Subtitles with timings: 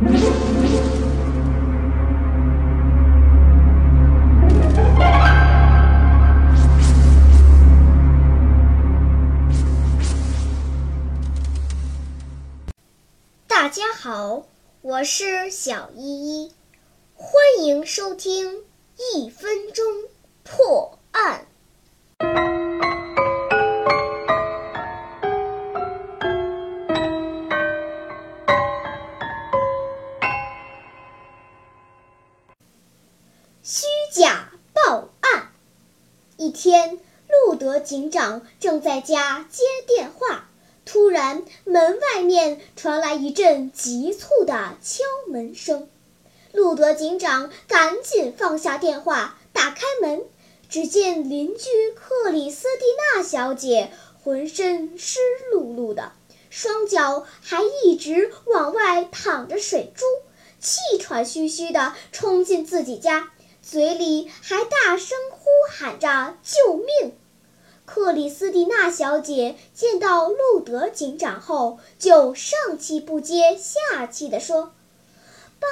[0.00, 0.08] 大
[13.68, 14.46] 家好，
[14.80, 16.52] 我是小依依，
[17.14, 18.64] 欢迎收听
[19.14, 19.84] 一分钟
[20.42, 20.99] 破。
[36.60, 40.50] 天，路德警长正在家接电话。
[40.84, 45.88] 突然，门外面传来一阵急促的敲门声。
[46.52, 50.22] 路德警长赶紧放下电话，打开门，
[50.68, 51.64] 只见邻居
[51.94, 52.84] 克里斯蒂
[53.16, 53.90] 娜小姐
[54.22, 55.18] 浑身湿
[55.54, 56.12] 漉漉的，
[56.50, 60.04] 双脚还一直往外淌着水珠，
[60.60, 63.30] 气喘吁吁地冲进自己家，
[63.62, 67.16] 嘴里还大声呼喊着救命。
[67.84, 74.72] 克里斯蒂娜小姐见到路德警长后，就上气不接下气地说
[75.58, 75.70] ：“帮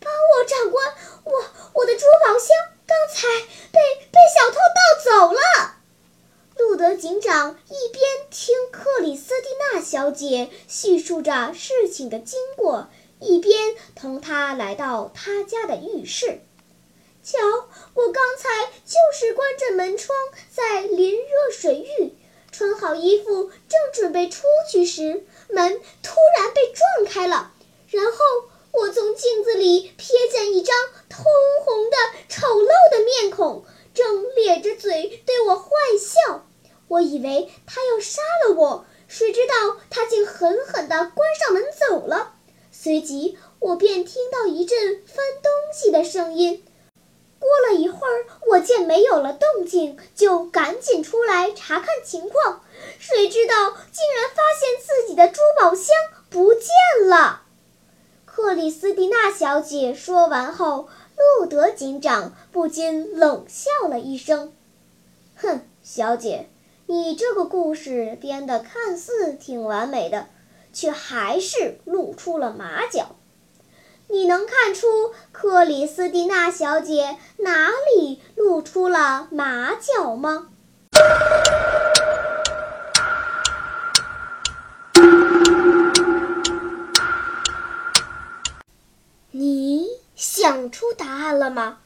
[0.00, 1.32] 帮我，长官，我
[1.74, 3.26] 我的珠宝箱刚才
[3.72, 3.80] 被
[4.12, 5.40] 被小偷盗走了。”
[6.56, 12.88] 路德警长一边听克里斯蒂娜小姐叙述着事情的经过，
[13.20, 16.40] 一边同她来到她家的浴室。
[17.26, 17.38] 瞧，
[17.94, 20.16] 我刚才就是关着门窗，
[20.48, 22.14] 在淋热水浴，
[22.52, 27.52] 穿好衣服，正准备出去时，门突然被撞开了，
[27.88, 28.18] 然后
[28.70, 30.76] 我从镜子里瞥见一张
[31.08, 31.24] 通
[31.64, 31.96] 红的、
[32.28, 36.46] 丑陋的面孔，正咧着嘴对我坏笑。
[36.86, 42.36] 我以为他要杀了我，谁知道他竟狠狠地关上门走了。
[42.70, 46.64] 随即，我便听到一阵翻东西的声音。
[47.46, 52.62] 过了一会儿，我见没有了动静，就赶紧出来查看情况。
[52.98, 55.94] 谁知道竟然发现自己的珠宝箱
[56.28, 57.42] 不见了。
[58.24, 60.88] 克里斯蒂娜小姐说完后，
[61.38, 64.52] 路德警长不禁冷笑了一声
[65.36, 66.48] ：“哼，小姐，
[66.86, 70.26] 你这个故事编得看似挺完美的，
[70.72, 73.14] 却还是露出了马脚。”
[74.08, 80.48] 你能看出克里斯蒂娜小姐哪里露出了马脚吗？
[89.32, 91.78] 你想出答案了吗？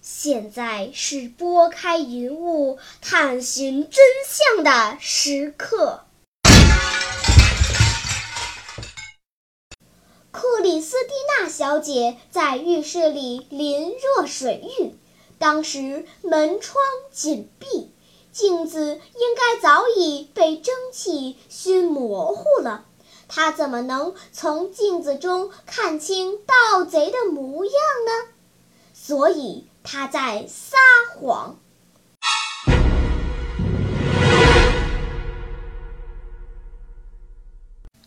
[0.00, 6.04] 现在是拨开云雾探寻真相的时刻。
[11.68, 14.94] 小姐在浴室里淋热水浴，
[15.38, 17.92] 当时门窗紧闭，
[18.32, 22.86] 镜子应该早已被蒸汽熏模糊了。
[23.28, 27.74] 她怎么能从镜子中看清盗贼的模样
[28.06, 28.32] 呢？
[28.94, 30.78] 所以她在撒
[31.14, 31.58] 谎。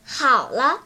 [0.04, 0.86] 好了。